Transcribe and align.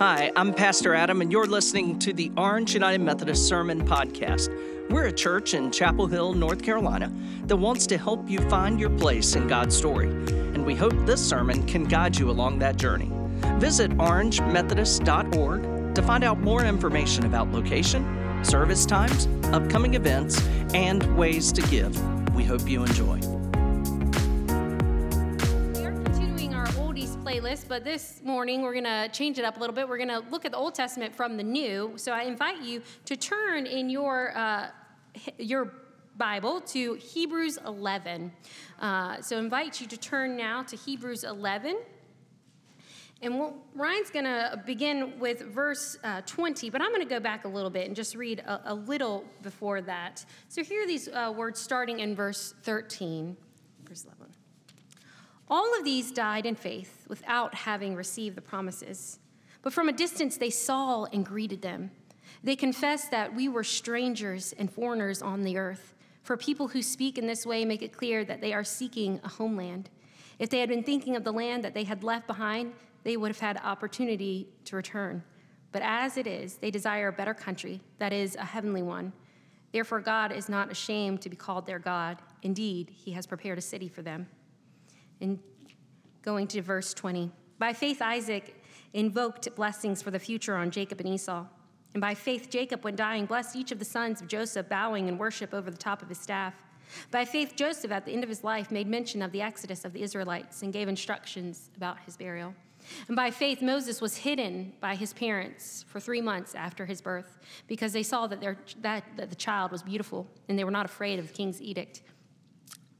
Hi, 0.00 0.32
I'm 0.34 0.52
Pastor 0.52 0.92
Adam, 0.92 1.20
and 1.20 1.30
you're 1.30 1.46
listening 1.46 2.00
to 2.00 2.12
the 2.12 2.32
Orange 2.36 2.74
United 2.74 3.00
Methodist 3.00 3.46
Sermon 3.46 3.86
Podcast. 3.86 4.50
We're 4.90 5.06
a 5.06 5.12
church 5.12 5.54
in 5.54 5.70
Chapel 5.70 6.08
Hill, 6.08 6.34
North 6.34 6.64
Carolina, 6.64 7.12
that 7.44 7.54
wants 7.54 7.86
to 7.86 7.96
help 7.96 8.28
you 8.28 8.40
find 8.50 8.80
your 8.80 8.90
place 8.90 9.36
in 9.36 9.46
God's 9.46 9.76
story. 9.76 10.08
And 10.08 10.66
we 10.66 10.74
hope 10.74 10.94
this 11.06 11.24
sermon 11.24 11.64
can 11.68 11.84
guide 11.84 12.16
you 12.16 12.28
along 12.28 12.58
that 12.58 12.76
journey. 12.76 13.08
Visit 13.58 13.92
orangemethodist.org 13.92 15.94
to 15.94 16.02
find 16.02 16.24
out 16.24 16.40
more 16.40 16.64
information 16.64 17.24
about 17.24 17.52
location, 17.52 18.44
service 18.44 18.84
times, 18.84 19.28
upcoming 19.52 19.94
events, 19.94 20.44
and 20.74 21.16
ways 21.16 21.52
to 21.52 21.62
give. 21.68 21.96
We 22.34 22.42
hope 22.42 22.68
you 22.68 22.82
enjoy. 22.82 23.20
Playlist, 27.54 27.68
but 27.68 27.84
this 27.84 28.20
morning 28.24 28.62
we're 28.62 28.72
going 28.72 28.84
to 28.84 29.08
change 29.12 29.38
it 29.38 29.44
up 29.44 29.56
a 29.56 29.60
little 29.60 29.74
bit. 29.74 29.88
We're 29.88 29.98
going 29.98 30.08
to 30.08 30.22
look 30.30 30.44
at 30.44 30.52
the 30.52 30.56
Old 30.56 30.74
Testament 30.74 31.14
from 31.14 31.36
the 31.36 31.42
New. 31.42 31.92
So 31.96 32.12
I 32.12 32.22
invite 32.22 32.62
you 32.62 32.82
to 33.04 33.16
turn 33.16 33.66
in 33.66 33.90
your 33.90 34.36
uh, 34.36 34.68
your 35.38 35.72
Bible 36.16 36.60
to 36.60 36.94
Hebrews 36.94 37.58
11. 37.66 38.32
Uh, 38.80 39.20
so 39.20 39.36
I 39.36 39.40
invite 39.40 39.80
you 39.80 39.86
to 39.86 39.96
turn 39.96 40.36
now 40.36 40.62
to 40.62 40.76
Hebrews 40.76 41.24
11. 41.24 41.78
And 43.22 43.38
we'll, 43.38 43.54
Ryan's 43.74 44.10
going 44.10 44.24
to 44.24 44.62
begin 44.66 45.18
with 45.18 45.40
verse 45.40 45.96
uh, 46.04 46.20
20, 46.26 46.70
but 46.70 46.82
I'm 46.82 46.90
going 46.90 47.02
to 47.02 47.08
go 47.08 47.20
back 47.20 47.44
a 47.44 47.48
little 47.48 47.70
bit 47.70 47.86
and 47.86 47.96
just 47.96 48.14
read 48.14 48.40
a, 48.40 48.72
a 48.72 48.74
little 48.74 49.24
before 49.42 49.80
that. 49.82 50.24
So 50.48 50.62
here 50.62 50.84
are 50.84 50.86
these 50.86 51.08
uh, 51.08 51.32
words 51.34 51.60
starting 51.60 52.00
in 52.00 52.14
verse 52.14 52.54
13, 52.62 52.64
verse 52.72 53.34
11. 53.34 53.43
All 55.48 55.78
of 55.78 55.84
these 55.84 56.10
died 56.10 56.46
in 56.46 56.54
faith 56.54 57.06
without 57.08 57.54
having 57.54 57.94
received 57.94 58.36
the 58.36 58.42
promises. 58.42 59.18
But 59.62 59.72
from 59.72 59.88
a 59.88 59.92
distance 59.92 60.36
they 60.36 60.50
saw 60.50 61.04
and 61.04 61.24
greeted 61.24 61.62
them. 61.62 61.90
They 62.42 62.56
confessed 62.56 63.10
that 63.10 63.34
we 63.34 63.48
were 63.48 63.64
strangers 63.64 64.54
and 64.58 64.72
foreigners 64.72 65.22
on 65.22 65.42
the 65.42 65.56
earth. 65.56 65.94
For 66.22 66.36
people 66.36 66.68
who 66.68 66.82
speak 66.82 67.18
in 67.18 67.26
this 67.26 67.44
way 67.44 67.64
make 67.64 67.82
it 67.82 67.92
clear 67.92 68.24
that 68.24 68.40
they 68.40 68.52
are 68.52 68.64
seeking 68.64 69.20
a 69.24 69.28
homeland. 69.28 69.90
If 70.38 70.50
they 70.50 70.60
had 70.60 70.68
been 70.68 70.82
thinking 70.82 71.16
of 71.16 71.24
the 71.24 71.32
land 71.32 71.64
that 71.64 71.74
they 71.74 71.84
had 71.84 72.02
left 72.02 72.26
behind, 72.26 72.72
they 73.02 73.16
would 73.16 73.28
have 73.28 73.38
had 73.38 73.60
opportunity 73.62 74.48
to 74.64 74.76
return. 74.76 75.22
But 75.72 75.82
as 75.82 76.16
it 76.16 76.26
is, 76.26 76.56
they 76.56 76.70
desire 76.70 77.08
a 77.08 77.12
better 77.12 77.34
country, 77.34 77.80
that 77.98 78.12
is, 78.12 78.36
a 78.36 78.44
heavenly 78.44 78.82
one. 78.82 79.12
Therefore, 79.72 80.00
God 80.00 80.32
is 80.32 80.48
not 80.48 80.70
ashamed 80.70 81.20
to 81.22 81.28
be 81.28 81.36
called 81.36 81.66
their 81.66 81.78
God. 81.78 82.18
Indeed, 82.42 82.90
He 82.90 83.10
has 83.12 83.26
prepared 83.26 83.58
a 83.58 83.62
city 83.62 83.88
for 83.88 84.02
them. 84.02 84.28
And 85.20 85.38
going 86.22 86.46
to 86.48 86.62
verse 86.62 86.94
20. 86.94 87.30
By 87.58 87.72
faith, 87.72 88.02
Isaac 88.02 88.60
invoked 88.92 89.54
blessings 89.54 90.02
for 90.02 90.10
the 90.10 90.18
future 90.18 90.56
on 90.56 90.70
Jacob 90.70 91.00
and 91.00 91.08
Esau. 91.08 91.46
And 91.92 92.00
by 92.00 92.14
faith, 92.14 92.50
Jacob, 92.50 92.84
when 92.84 92.96
dying, 92.96 93.26
blessed 93.26 93.56
each 93.56 93.70
of 93.72 93.78
the 93.78 93.84
sons 93.84 94.20
of 94.20 94.28
Joseph, 94.28 94.68
bowing 94.68 95.08
in 95.08 95.16
worship 95.18 95.54
over 95.54 95.70
the 95.70 95.76
top 95.76 96.02
of 96.02 96.08
his 96.08 96.18
staff. 96.18 96.54
By 97.10 97.24
faith, 97.24 97.54
Joseph, 97.56 97.92
at 97.92 98.04
the 98.04 98.12
end 98.12 98.24
of 98.24 98.28
his 98.28 98.44
life, 98.44 98.70
made 98.70 98.86
mention 98.86 99.22
of 99.22 99.32
the 99.32 99.42
exodus 99.42 99.84
of 99.84 99.92
the 99.92 100.02
Israelites 100.02 100.62
and 100.62 100.72
gave 100.72 100.88
instructions 100.88 101.70
about 101.76 101.98
his 102.00 102.16
burial. 102.16 102.54
And 103.08 103.16
by 103.16 103.30
faith, 103.30 103.62
Moses 103.62 104.00
was 104.00 104.16
hidden 104.16 104.74
by 104.80 104.94
his 104.94 105.12
parents 105.12 105.84
for 105.88 106.00
three 106.00 106.20
months 106.20 106.54
after 106.54 106.84
his 106.84 107.00
birth 107.00 107.38
because 107.66 107.92
they 107.92 108.02
saw 108.02 108.26
that, 108.26 108.40
that, 108.82 109.04
that 109.16 109.30
the 109.30 109.36
child 109.36 109.72
was 109.72 109.82
beautiful 109.82 110.26
and 110.48 110.58
they 110.58 110.64
were 110.64 110.70
not 110.70 110.84
afraid 110.84 111.18
of 111.18 111.28
the 111.28 111.32
king's 111.32 111.62
edict. 111.62 112.02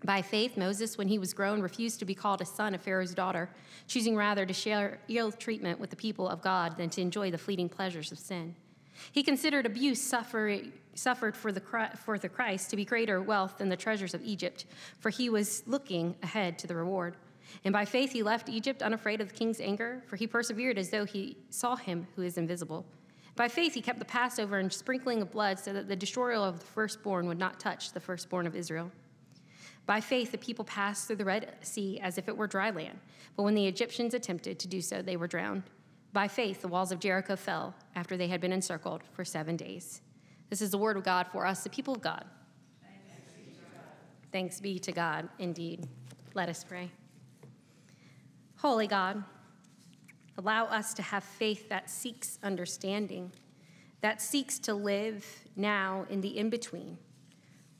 By 0.05 0.20
faith, 0.20 0.58
Moses, 0.58 0.98
when 0.98 1.08
he 1.08 1.19
was 1.19 1.33
grown, 1.33 1.62
refused 1.62 1.98
to 2.00 2.05
be 2.05 2.14
called 2.14 2.42
a 2.42 2.44
son 2.44 2.74
of 2.74 2.83
Pharaoh's 2.83 3.14
daughter, 3.14 3.48
choosing 3.86 4.14
rather 4.14 4.44
to 4.44 4.52
share 4.52 4.98
ill 5.08 5.33
treatment 5.33 5.80
with 5.80 5.88
the 5.88 5.96
people 5.96 6.28
of 6.28 6.42
God 6.42 6.77
than 6.77 6.91
to 6.91 7.00
enjoy 7.00 7.30
the 7.30 7.38
fleeting 7.38 7.70
pleasures 7.70 8.12
of 8.12 8.19
sin. 8.19 8.55
He 9.12 9.22
considered 9.22 9.64
abuse 9.64 10.02
suffered 10.02 11.36
for 11.36 11.52
the, 11.52 11.88
for 12.05 12.19
the 12.19 12.28
Christ 12.28 12.70
to 12.70 12.77
be 12.77 12.84
greater 12.84 13.22
wealth 13.22 13.58
than 13.58 13.70
the 13.70 13.77
treasures 13.77 14.12
of 14.12 14.23
Egypt, 14.23 14.67
for 15.01 15.08
he 15.08 15.30
was 15.30 15.62
looking 15.67 16.14
ahead 16.23 16.58
to 16.58 16.67
the 16.67 16.77
reward. 16.77 17.17
And 17.64 17.73
by 17.73 17.86
faith 17.86 18.12
he 18.12 18.23
left 18.23 18.48
Egypt 18.48 18.83
unafraid 18.83 19.20
of 19.20 19.29
the 19.29 19.34
king's 19.34 19.61
anger, 19.61 20.02
for 20.06 20.17
he 20.17 20.27
persevered 20.27 20.79
as 20.79 20.90
though 20.90 21.05
he 21.06 21.39
saw 21.48 21.77
him 21.77 22.06
who 22.14 22.23
is 22.23 22.36
invisible. 22.36 22.84
By 23.36 23.48
faith 23.48 23.74
he 23.74 23.80
kept 23.80 23.98
the 23.98 24.05
Passover 24.05 24.58
and 24.58 24.73
sprinkling 24.73 25.23
of 25.23 25.33
blood 25.33 25.58
so 25.58 25.73
that 25.73 25.89
the 25.89 25.96
destroyer 25.96 26.34
of 26.34 26.61
the 26.61 26.67
firstborn 26.67 27.27
would 27.27 27.39
not 27.39 27.58
touch 27.58 27.92
the 27.92 28.00
firstborn 28.00 28.46
of 28.46 28.55
Israel. 28.55 28.92
By 29.86 30.00
faith 30.00 30.33
the 30.33 30.39
people 30.39 30.64
passed 30.64 31.06
through 31.06 31.17
the 31.17 31.24
Red 31.24 31.55
Sea 31.61 32.00
as 32.00 32.17
if 32.17 32.28
it 32.28 32.36
were 32.36 32.46
dry 32.46 32.70
land, 32.70 32.98
but 33.36 33.42
when 33.42 33.55
the 33.55 33.67
Egyptians 33.67 34.14
attempted 34.14 34.58
to 34.58 34.68
do 34.68 34.80
so, 34.80 35.02
they 35.02 35.17
were 35.17 35.27
drowned. 35.27 35.64
By 36.12 36.28
faith 36.28 36.62
the 36.62 36.68
walls 36.68 36.92
of 36.92 37.00
Jericho 37.00 37.36
fell 37.36 37.74
after 37.94 38.17
they 38.17 38.28
had 38.28 38.40
been 38.40 38.52
encircled 38.52 39.02
for 39.12 39.24
seven 39.24 39.56
days. 39.56 40.00
This 40.48 40.62
is 40.62 40.70
the 40.70 40.78
word 40.78 40.96
of 40.96 41.02
God 41.02 41.27
for 41.27 41.44
us, 41.44 41.64
the 41.64 41.70
people 41.70 41.94
of 41.94 42.00
God. 42.00 42.24
Thanks 44.33 44.61
be 44.61 44.78
to 44.78 44.92
God, 44.92 45.23
be 45.23 45.28
to 45.28 45.28
God 45.28 45.28
indeed. 45.39 45.89
Let 46.34 46.48
us 46.48 46.64
pray. 46.64 46.90
Holy 48.56 48.86
God, 48.86 49.23
allow 50.39 50.64
us 50.64 50.94
to 50.94 51.02
have 51.02 51.24
faith 51.24 51.68
that 51.68 51.90
seeks 51.90 52.39
understanding, 52.42 53.30
that 54.00 54.23
seeks 54.23 54.58
to 54.61 54.74
live 54.74 55.27
now 55.56 56.06
in 56.08 56.20
the 56.20 56.39
in 56.39 56.48
between. 56.48 56.96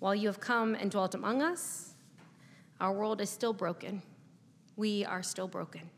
While 0.01 0.15
you 0.15 0.29
have 0.29 0.41
come 0.41 0.75
and 0.75 0.91
dwelt 0.91 1.15
among 1.15 1.41
us, 1.41 1.94
our 2.81 2.93
world 2.93 3.21
is 3.21 3.31
still 3.31 3.53
broken. 3.53 4.03
We 4.77 5.05
are 5.05 5.23
still 5.23 5.49
broken. 5.49 5.91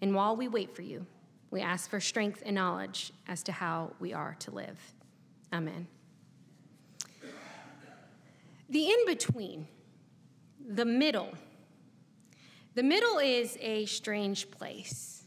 And 0.00 0.14
while 0.14 0.36
we 0.36 0.48
wait 0.48 0.74
for 0.74 0.82
you, 0.82 1.06
we 1.50 1.60
ask 1.60 1.88
for 1.88 2.00
strength 2.00 2.42
and 2.44 2.54
knowledge 2.54 3.12
as 3.28 3.42
to 3.44 3.52
how 3.52 3.92
we 4.00 4.12
are 4.12 4.36
to 4.40 4.50
live. 4.50 4.78
Amen. 5.52 5.86
The 8.68 8.86
in 8.86 9.06
between, 9.06 9.68
the 10.66 10.84
middle, 10.86 11.34
the 12.74 12.82
middle 12.82 13.18
is 13.18 13.58
a 13.60 13.84
strange 13.84 14.50
place. 14.50 15.24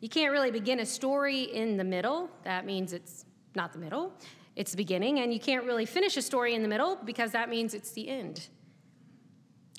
You 0.00 0.08
can't 0.08 0.32
really 0.32 0.52
begin 0.52 0.78
a 0.78 0.86
story 0.86 1.42
in 1.42 1.76
the 1.76 1.84
middle. 1.84 2.30
That 2.44 2.64
means 2.64 2.92
it's 2.92 3.24
not 3.56 3.72
the 3.72 3.80
middle, 3.80 4.12
it's 4.54 4.70
the 4.70 4.76
beginning. 4.76 5.18
And 5.20 5.34
you 5.34 5.40
can't 5.40 5.64
really 5.64 5.86
finish 5.86 6.16
a 6.16 6.22
story 6.22 6.54
in 6.54 6.62
the 6.62 6.68
middle 6.68 6.98
because 7.04 7.32
that 7.32 7.48
means 7.48 7.74
it's 7.74 7.90
the 7.90 8.08
end. 8.08 8.48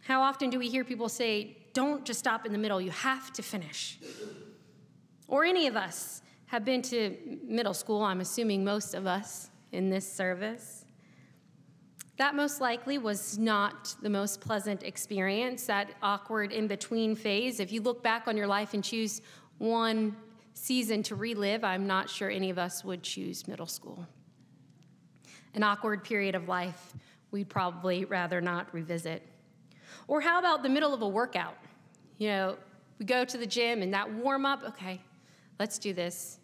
How 0.04 0.22
often 0.22 0.50
do 0.50 0.60
we 0.60 0.70
hear 0.70 0.84
people 0.84 1.10
say, 1.10 1.58
don't 1.74 2.06
just 2.06 2.20
stop 2.20 2.46
in 2.46 2.52
the 2.52 2.58
middle, 2.58 2.80
you 2.82 2.92
have 2.92 3.32
to 3.34 3.42
finish? 3.42 4.00
Or 5.28 5.46
any 5.46 5.68
of 5.68 5.76
us 5.76 6.22
have 6.48 6.66
been 6.66 6.82
to 6.84 7.18
middle 7.44 7.74
school, 7.74 8.04
I'm 8.04 8.22
assuming 8.22 8.64
most 8.64 8.94
of 8.94 9.08
us 9.08 9.50
in 9.72 9.90
this 9.90 10.10
service. 10.12 10.86
That 12.18 12.36
most 12.36 12.62
likely 12.62 13.00
was 13.00 13.40
not 13.40 13.96
the 14.04 14.10
most 14.10 14.40
pleasant 14.40 14.84
experience, 14.84 15.66
that 15.66 15.90
awkward 16.04 16.52
in 16.52 16.68
between 16.68 17.16
phase. 17.16 17.60
If 17.60 17.72
you 17.72 17.82
look 17.82 18.04
back 18.04 18.28
on 18.28 18.38
your 18.38 18.46
life 18.46 18.76
and 18.76 18.84
choose 18.84 19.22
one 19.58 20.16
season 20.54 21.02
to 21.04 21.16
relive, 21.16 21.64
I'm 21.64 21.88
not 21.88 22.10
sure 22.10 22.30
any 22.30 22.52
of 22.52 22.60
us 22.60 22.84
would 22.84 23.02
choose 23.02 23.48
middle 23.48 23.66
school. 23.66 24.06
An 25.56 25.64
awkward 25.64 26.04
period 26.04 26.36
of 26.36 26.48
life 26.48 26.94
we'd 27.32 27.50
probably 27.50 28.06
rather 28.06 28.42
not 28.42 28.72
revisit. 28.74 29.28
Or 30.08 30.22
how 30.22 30.40
about 30.40 30.64
the 30.64 30.70
middle 30.70 30.94
of 30.94 31.02
a 31.02 31.08
workout? 31.08 31.56
You 32.18 32.30
know, 32.30 32.58
we 33.00 33.06
go 33.06 33.26
to 33.26 33.38
the 33.38 33.46
gym 33.46 33.82
and 33.82 33.94
that 33.94 34.12
warm 34.12 34.46
up, 34.46 34.64
okay, 34.64 35.02
let's 35.60 35.78
do 35.78 35.94
this. 35.94 36.40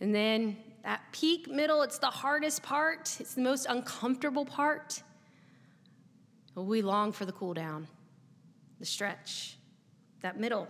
And 0.00 0.14
then 0.14 0.56
that 0.84 1.00
peak 1.12 1.48
middle, 1.48 1.82
it's 1.82 1.98
the 1.98 2.06
hardest 2.06 2.62
part, 2.62 3.16
it's 3.20 3.34
the 3.34 3.40
most 3.40 3.66
uncomfortable 3.68 4.44
part. 4.44 5.02
We 6.54 6.80
long 6.80 7.12
for 7.12 7.26
the 7.26 7.32
cool 7.32 7.52
down, 7.52 7.86
the 8.78 8.86
stretch, 8.86 9.58
that 10.20 10.40
middle. 10.40 10.68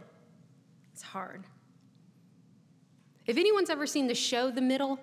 It's 0.92 1.02
hard. 1.02 1.44
If 3.26 3.36
anyone's 3.36 3.70
ever 3.70 3.86
seen 3.86 4.06
the 4.06 4.14
show 4.14 4.50
The 4.50 4.60
Middle, 4.60 4.98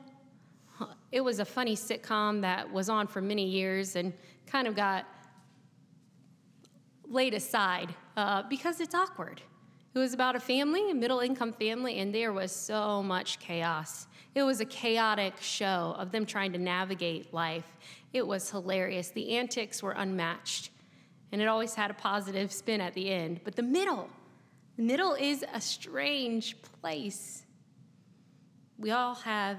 it 1.11 1.21
was 1.21 1.39
a 1.39 1.45
funny 1.45 1.75
sitcom 1.75 2.41
that 2.41 2.71
was 2.71 2.89
on 2.89 3.05
for 3.05 3.21
many 3.21 3.45
years 3.45 3.95
and 3.95 4.13
kind 4.47 4.67
of 4.67 4.75
got 4.75 5.05
laid 7.13 7.33
aside 7.33 7.93
uh, 8.17 8.43
because 8.49 8.81
it's 8.81 8.95
awkward. 8.95 9.41
It 9.93 9.99
was 9.99 10.13
about 10.13 10.35
a 10.35 10.39
family, 10.39 10.89
a 10.89 10.95
middle 10.95 11.19
income 11.19 11.53
family, 11.53 11.99
and 11.99 12.13
there 12.13 12.33
was 12.33 12.51
so 12.51 13.03
much 13.03 13.39
chaos. 13.39 14.07
It 14.33 14.41
was 14.41 14.59
a 14.59 14.65
chaotic 14.65 15.33
show 15.39 15.95
of 15.97 16.11
them 16.11 16.25
trying 16.25 16.51
to 16.53 16.59
navigate 16.59 17.33
life. 17.33 17.77
It 18.11 18.25
was 18.25 18.49
hilarious. 18.49 19.09
The 19.09 19.37
antics 19.37 19.83
were 19.83 19.91
unmatched 19.91 20.71
and 21.33 21.41
it 21.41 21.47
always 21.47 21.73
had 21.73 21.89
a 21.89 21.95
positive 21.95 22.51
spin 22.51 22.79
at 22.79 22.93
the 22.93 23.09
end. 23.09 23.41
But 23.43 23.55
the 23.55 23.63
middle, 23.63 24.07
the 24.77 24.83
middle 24.83 25.15
is 25.15 25.43
a 25.51 25.59
strange 25.59 26.55
place. 26.79 27.43
We 28.77 28.91
all 28.91 29.15
have 29.15 29.57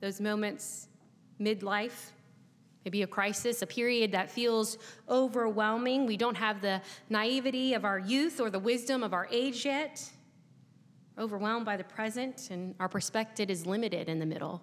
those 0.00 0.20
moments 0.20 0.86
midlife, 1.40 2.12
maybe 2.86 3.02
a 3.02 3.06
crisis, 3.06 3.62
a 3.62 3.66
period 3.66 4.12
that 4.12 4.30
feels 4.30 4.78
overwhelming. 5.08 6.06
We 6.06 6.16
don't 6.16 6.36
have 6.36 6.60
the 6.60 6.80
naivety 7.10 7.74
of 7.74 7.84
our 7.84 7.98
youth 7.98 8.38
or 8.40 8.48
the 8.48 8.60
wisdom 8.60 9.02
of 9.02 9.12
our 9.12 9.26
age 9.32 9.64
yet. 9.64 10.08
overwhelmed 11.18 11.64
by 11.64 11.76
the 11.76 11.84
present, 11.84 12.50
and 12.50 12.74
our 12.78 12.88
perspective 12.88 13.50
is 13.50 13.66
limited 13.66 14.08
in 14.08 14.18
the 14.18 14.26
middle. 14.26 14.62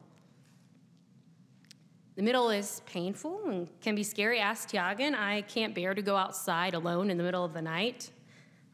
The 2.15 2.21
middle 2.21 2.49
is 2.51 2.81
painful 2.85 3.41
and 3.47 3.67
can 3.81 3.95
be 3.95 4.03
scary. 4.03 4.39
Ask 4.39 4.69
Tiagan. 4.69 5.15
I 5.15 5.41
can't 5.41 5.73
bear 5.73 5.95
to 5.95 6.01
go 6.01 6.15
outside 6.15 6.75
alone 6.75 7.09
in 7.09 7.17
the 7.17 7.23
middle 7.23 7.43
of 7.43 7.53
the 7.53 7.61
night. 7.61 8.11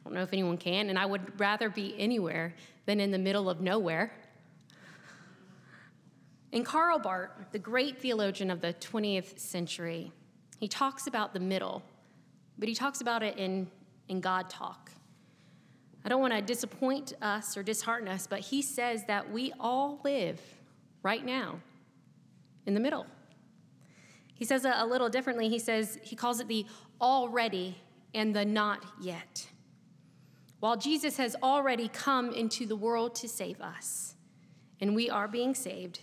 I 0.01 0.03
don't 0.03 0.13
know 0.13 0.23
if 0.23 0.33
anyone 0.33 0.57
can, 0.57 0.89
and 0.89 0.99
I 0.99 1.05
would 1.05 1.39
rather 1.39 1.69
be 1.69 1.95
anywhere 1.97 2.53
than 2.85 2.99
in 2.99 3.11
the 3.11 3.17
middle 3.17 3.49
of 3.49 3.61
nowhere. 3.61 4.11
And 6.51 6.65
Karl 6.65 6.99
Barth, 6.99 7.31
the 7.51 7.59
great 7.59 7.99
theologian 7.99 8.49
of 8.49 8.61
the 8.61 8.73
20th 8.73 9.37
century, 9.37 10.11
he 10.59 10.67
talks 10.67 11.07
about 11.07 11.33
the 11.33 11.39
middle, 11.39 11.83
but 12.57 12.67
he 12.67 12.75
talks 12.75 13.01
about 13.01 13.23
it 13.23 13.37
in, 13.37 13.67
in 14.07 14.19
God 14.19 14.49
talk. 14.49 14.91
I 16.03 16.09
don't 16.09 16.21
want 16.21 16.33
to 16.33 16.41
disappoint 16.41 17.13
us 17.21 17.55
or 17.55 17.63
dishearten 17.63 18.07
us, 18.07 18.25
but 18.25 18.39
he 18.39 18.61
says 18.61 19.05
that 19.05 19.31
we 19.31 19.53
all 19.59 19.99
live 20.03 20.41
right 21.03 21.23
now 21.23 21.59
in 22.65 22.73
the 22.73 22.79
middle. 22.79 23.05
He 24.33 24.45
says 24.45 24.65
it 24.65 24.73
a 24.75 24.85
little 24.85 25.09
differently. 25.09 25.49
He 25.49 25.59
says, 25.59 25.99
he 26.01 26.15
calls 26.15 26.39
it 26.39 26.47
the 26.47 26.65
already 27.01 27.77
and 28.13 28.35
the 28.35 28.45
not 28.45 28.85
yet. 29.01 29.47
While 30.59 30.77
Jesus 30.77 31.17
has 31.17 31.35
already 31.43 31.89
come 31.89 32.31
into 32.33 32.65
the 32.65 32.75
world 32.75 33.15
to 33.15 33.27
save 33.27 33.61
us, 33.61 34.15
and 34.81 34.95
we 34.95 35.09
are 35.09 35.27
being 35.27 35.53
saved, 35.53 36.01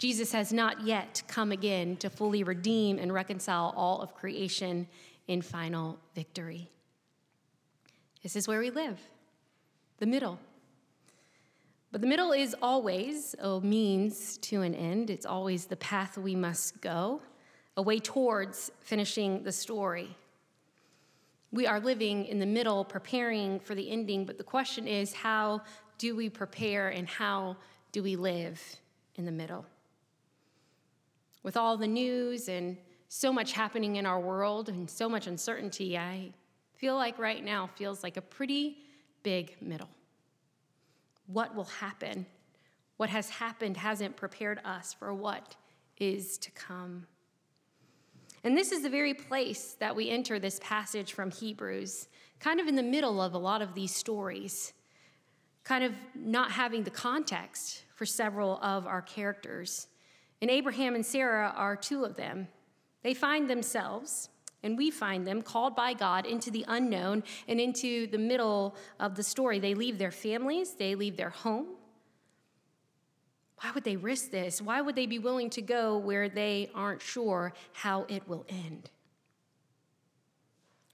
Jesus 0.00 0.32
has 0.32 0.50
not 0.50 0.86
yet 0.86 1.22
come 1.28 1.52
again 1.52 1.94
to 1.98 2.08
fully 2.08 2.42
redeem 2.42 2.98
and 2.98 3.12
reconcile 3.12 3.74
all 3.76 4.00
of 4.00 4.14
creation 4.14 4.88
in 5.28 5.42
final 5.42 5.98
victory. 6.14 6.70
This 8.22 8.34
is 8.34 8.48
where 8.48 8.60
we 8.60 8.70
live, 8.70 8.98
the 9.98 10.06
middle. 10.06 10.38
But 11.92 12.00
the 12.00 12.06
middle 12.06 12.32
is 12.32 12.56
always 12.62 13.34
a 13.40 13.60
means 13.60 14.38
to 14.38 14.62
an 14.62 14.74
end, 14.74 15.10
it's 15.10 15.26
always 15.26 15.66
the 15.66 15.76
path 15.76 16.16
we 16.16 16.34
must 16.34 16.80
go, 16.80 17.20
a 17.76 17.82
way 17.82 17.98
towards 17.98 18.70
finishing 18.80 19.42
the 19.42 19.52
story. 19.52 20.16
We 21.52 21.66
are 21.66 21.78
living 21.78 22.24
in 22.24 22.38
the 22.38 22.46
middle, 22.46 22.86
preparing 22.86 23.60
for 23.60 23.74
the 23.74 23.90
ending, 23.90 24.24
but 24.24 24.38
the 24.38 24.44
question 24.44 24.88
is 24.88 25.12
how 25.12 25.60
do 25.98 26.16
we 26.16 26.30
prepare 26.30 26.88
and 26.88 27.06
how 27.06 27.58
do 27.92 28.02
we 28.02 28.16
live 28.16 28.62
in 29.16 29.26
the 29.26 29.32
middle? 29.32 29.66
With 31.42 31.56
all 31.56 31.76
the 31.76 31.86
news 31.86 32.48
and 32.48 32.76
so 33.08 33.32
much 33.32 33.52
happening 33.52 33.96
in 33.96 34.06
our 34.06 34.20
world 34.20 34.68
and 34.68 34.88
so 34.88 35.08
much 35.08 35.26
uncertainty, 35.26 35.96
I 35.96 36.32
feel 36.76 36.94
like 36.94 37.18
right 37.18 37.44
now 37.44 37.68
feels 37.76 38.02
like 38.02 38.16
a 38.16 38.22
pretty 38.22 38.78
big 39.22 39.56
middle. 39.60 39.88
What 41.26 41.54
will 41.54 41.64
happen? 41.64 42.26
What 42.96 43.10
has 43.10 43.30
happened 43.30 43.76
hasn't 43.76 44.16
prepared 44.16 44.60
us 44.64 44.94
for 44.94 45.14
what 45.14 45.56
is 45.98 46.38
to 46.38 46.50
come. 46.50 47.06
And 48.42 48.56
this 48.56 48.72
is 48.72 48.82
the 48.82 48.90
very 48.90 49.12
place 49.12 49.76
that 49.80 49.94
we 49.94 50.08
enter 50.08 50.38
this 50.38 50.58
passage 50.62 51.12
from 51.12 51.30
Hebrews, 51.30 52.08
kind 52.38 52.58
of 52.58 52.66
in 52.66 52.74
the 52.74 52.82
middle 52.82 53.20
of 53.20 53.34
a 53.34 53.38
lot 53.38 53.60
of 53.60 53.74
these 53.74 53.94
stories, 53.94 54.72
kind 55.62 55.84
of 55.84 55.92
not 56.14 56.50
having 56.50 56.82
the 56.82 56.90
context 56.90 57.84
for 57.94 58.06
several 58.06 58.58
of 58.62 58.86
our 58.86 59.02
characters. 59.02 59.88
And 60.40 60.50
Abraham 60.50 60.94
and 60.94 61.04
Sarah 61.04 61.52
are 61.54 61.76
two 61.76 62.04
of 62.04 62.16
them. 62.16 62.48
They 63.02 63.14
find 63.14 63.48
themselves, 63.48 64.28
and 64.62 64.76
we 64.76 64.90
find 64.90 65.26
them, 65.26 65.42
called 65.42 65.76
by 65.76 65.94
God 65.94 66.26
into 66.26 66.50
the 66.50 66.64
unknown 66.68 67.22
and 67.48 67.60
into 67.60 68.06
the 68.06 68.18
middle 68.18 68.74
of 68.98 69.14
the 69.16 69.22
story. 69.22 69.58
They 69.58 69.74
leave 69.74 69.98
their 69.98 70.10
families, 70.10 70.74
they 70.74 70.94
leave 70.94 71.16
their 71.16 71.30
home. 71.30 71.66
Why 73.62 73.72
would 73.72 73.84
they 73.84 73.96
risk 73.96 74.30
this? 74.30 74.62
Why 74.62 74.80
would 74.80 74.96
they 74.96 75.04
be 75.04 75.18
willing 75.18 75.50
to 75.50 75.62
go 75.62 75.98
where 75.98 76.30
they 76.30 76.70
aren't 76.74 77.02
sure 77.02 77.52
how 77.74 78.06
it 78.08 78.26
will 78.26 78.46
end? 78.48 78.88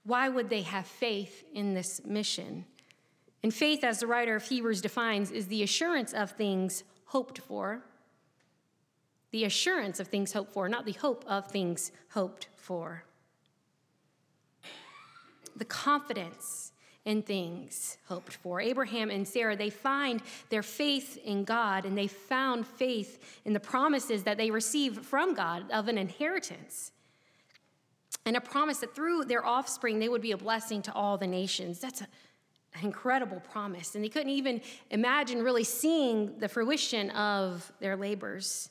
Why 0.03 0.27
would 0.27 0.49
they 0.49 0.63
have 0.63 0.85
faith 0.85 1.45
in 1.53 1.73
this 1.73 2.01
mission? 2.05 2.65
And 3.41 3.53
faith, 3.53 3.85
as 3.85 3.99
the 3.99 4.07
writer 4.07 4.35
of 4.35 4.43
Hebrews 4.43 4.81
defines, 4.81 5.31
is 5.31 5.47
the 5.47 5.63
assurance 5.63 6.13
of 6.13 6.31
things 6.31 6.83
hoped 7.05 7.39
for 7.39 7.83
the 9.31 9.43
assurance 9.43 9.99
of 9.99 10.07
things 10.07 10.33
hoped 10.33 10.53
for, 10.53 10.69
not 10.69 10.85
the 10.85 10.93
hope 10.93 11.23
of 11.27 11.47
things 11.47 11.91
hoped 12.09 12.47
for. 12.55 13.03
The 15.55 15.65
confidence 15.65 16.71
in 17.07 17.21
things 17.21 17.97
hoped 18.09 18.33
for. 18.33 18.59
Abraham 18.59 19.09
and 19.09 19.25
Sarah, 19.25 19.55
they 19.55 19.69
find 19.69 20.21
their 20.49 20.61
faith 20.61 21.17
in 21.23 21.45
God 21.45 21.85
and 21.85 21.97
they 21.97 22.07
found 22.07 22.67
faith 22.67 23.41
in 23.45 23.53
the 23.53 23.61
promises 23.61 24.23
that 24.23 24.37
they 24.37 24.51
received 24.51 25.05
from 25.05 25.33
God 25.33 25.71
of 25.71 25.87
an 25.87 25.97
inheritance. 25.97 26.91
And 28.25 28.35
a 28.35 28.41
promise 28.41 28.79
that 28.79 28.93
through 28.93 29.23
their 29.23 29.45
offspring 29.45 29.99
they 29.99 30.09
would 30.09 30.21
be 30.21 30.33
a 30.33 30.37
blessing 30.37 30.81
to 30.81 30.93
all 30.93 31.17
the 31.17 31.27
nations. 31.27 31.79
That's 31.79 32.01
a, 32.01 32.07
an 32.75 32.83
incredible 32.83 33.39
promise. 33.39 33.95
And 33.95 34.03
they 34.03 34.09
couldn't 34.09 34.31
even 34.31 34.59
imagine 34.89 35.41
really 35.41 35.63
seeing 35.63 36.37
the 36.39 36.49
fruition 36.49 37.09
of 37.11 37.71
their 37.79 37.95
labors. 37.95 38.69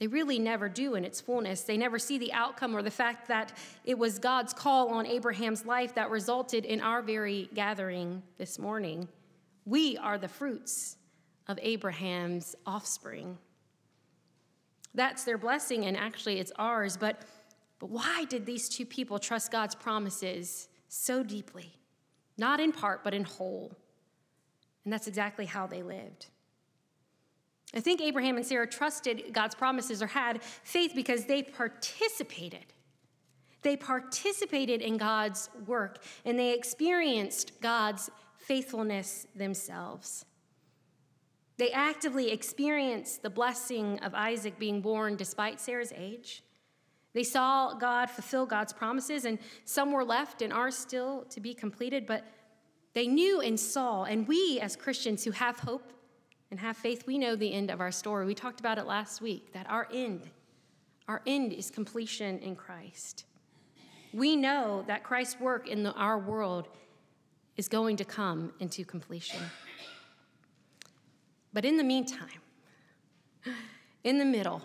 They 0.00 0.06
really 0.06 0.38
never 0.38 0.70
do 0.70 0.94
in 0.94 1.04
its 1.04 1.20
fullness. 1.20 1.60
They 1.60 1.76
never 1.76 1.98
see 1.98 2.16
the 2.16 2.32
outcome 2.32 2.74
or 2.74 2.80
the 2.80 2.90
fact 2.90 3.28
that 3.28 3.52
it 3.84 3.98
was 3.98 4.18
God's 4.18 4.54
call 4.54 4.88
on 4.88 5.06
Abraham's 5.06 5.66
life 5.66 5.94
that 5.94 6.08
resulted 6.08 6.64
in 6.64 6.80
our 6.80 7.02
very 7.02 7.50
gathering 7.54 8.22
this 8.38 8.58
morning. 8.58 9.06
We 9.66 9.98
are 9.98 10.16
the 10.16 10.26
fruits 10.26 10.96
of 11.48 11.58
Abraham's 11.60 12.56
offspring. 12.64 13.36
That's 14.94 15.24
their 15.24 15.36
blessing, 15.36 15.84
and 15.84 15.98
actually 15.98 16.40
it's 16.40 16.52
ours. 16.56 16.96
But, 16.96 17.20
but 17.78 17.90
why 17.90 18.24
did 18.24 18.46
these 18.46 18.70
two 18.70 18.86
people 18.86 19.18
trust 19.18 19.52
God's 19.52 19.74
promises 19.74 20.68
so 20.88 21.22
deeply? 21.22 21.74
Not 22.38 22.58
in 22.58 22.72
part, 22.72 23.04
but 23.04 23.12
in 23.12 23.24
whole. 23.24 23.76
And 24.84 24.92
that's 24.92 25.06
exactly 25.06 25.44
how 25.44 25.66
they 25.66 25.82
lived. 25.82 26.26
I 27.74 27.80
think 27.80 28.00
Abraham 28.00 28.36
and 28.36 28.44
Sarah 28.44 28.66
trusted 28.66 29.32
God's 29.32 29.54
promises 29.54 30.02
or 30.02 30.08
had 30.08 30.42
faith 30.42 30.92
because 30.94 31.26
they 31.26 31.42
participated. 31.42 32.66
They 33.62 33.76
participated 33.76 34.80
in 34.80 34.96
God's 34.96 35.50
work 35.66 36.02
and 36.24 36.38
they 36.38 36.52
experienced 36.52 37.60
God's 37.60 38.10
faithfulness 38.38 39.26
themselves. 39.34 40.24
They 41.58 41.70
actively 41.72 42.30
experienced 42.30 43.22
the 43.22 43.30
blessing 43.30 43.98
of 44.00 44.14
Isaac 44.14 44.58
being 44.58 44.80
born 44.80 45.16
despite 45.16 45.60
Sarah's 45.60 45.92
age. 45.94 46.42
They 47.12 47.22
saw 47.22 47.74
God 47.74 48.08
fulfill 48.08 48.46
God's 48.46 48.72
promises, 48.72 49.24
and 49.24 49.38
some 49.64 49.92
were 49.92 50.04
left 50.04 50.42
and 50.42 50.52
are 50.52 50.70
still 50.70 51.24
to 51.30 51.40
be 51.40 51.52
completed, 51.52 52.06
but 52.06 52.24
they 52.94 53.06
knew 53.06 53.40
and 53.40 53.58
saw, 53.58 54.04
and 54.04 54.26
we 54.26 54.58
as 54.60 54.74
Christians 54.76 55.24
who 55.24 55.32
have 55.32 55.58
hope 55.58 55.92
and 56.50 56.58
have 56.58 56.76
faith, 56.76 57.06
we 57.06 57.18
know 57.18 57.36
the 57.36 57.52
end 57.52 57.70
of 57.70 57.80
our 57.80 57.92
story. 57.92 58.26
We 58.26 58.34
talked 58.34 58.60
about 58.60 58.78
it 58.78 58.86
last 58.86 59.20
week 59.20 59.52
that 59.52 59.68
our 59.70 59.88
end, 59.92 60.22
our 61.08 61.22
end 61.26 61.52
is 61.52 61.70
completion 61.70 62.38
in 62.40 62.56
Christ. 62.56 63.24
We 64.12 64.34
know 64.34 64.84
that 64.88 65.04
Christ's 65.04 65.38
work 65.38 65.68
in 65.68 65.84
the, 65.84 65.92
our 65.92 66.18
world 66.18 66.68
is 67.56 67.68
going 67.68 67.96
to 67.98 68.04
come 68.04 68.52
into 68.58 68.84
completion. 68.84 69.40
But 71.52 71.64
in 71.64 71.76
the 71.76 71.84
meantime, 71.84 72.40
in 74.02 74.18
the 74.18 74.24
middle, 74.24 74.62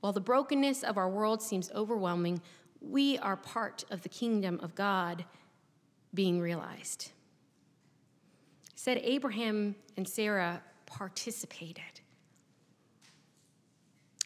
while 0.00 0.12
the 0.12 0.20
brokenness 0.20 0.82
of 0.82 0.96
our 0.96 1.08
world 1.08 1.42
seems 1.42 1.70
overwhelming, 1.72 2.40
we 2.80 3.18
are 3.18 3.36
part 3.36 3.84
of 3.90 4.02
the 4.02 4.08
kingdom 4.08 4.60
of 4.62 4.74
God 4.74 5.24
being 6.12 6.40
realized 6.40 7.10
said 8.84 9.00
Abraham 9.02 9.74
and 9.96 10.06
Sarah 10.06 10.60
participated 10.84 12.02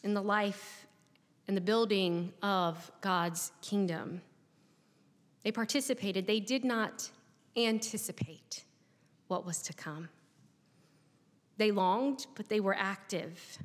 in 0.02 0.14
the 0.14 0.20
life 0.20 0.84
and 1.46 1.56
the 1.56 1.60
building 1.60 2.32
of 2.42 2.90
God's 3.00 3.52
kingdom. 3.62 4.20
They 5.44 5.52
participated, 5.52 6.26
they 6.26 6.40
did 6.40 6.64
not 6.64 7.08
anticipate 7.56 8.64
what 9.28 9.46
was 9.46 9.62
to 9.62 9.72
come. 9.72 10.08
They 11.56 11.70
longed, 11.70 12.26
but 12.34 12.48
they 12.48 12.58
were 12.58 12.74
active. 12.76 13.58